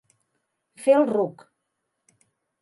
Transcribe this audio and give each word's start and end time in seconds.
Fer 0.85 0.95
el 1.01 1.05
ruc. 1.11 1.45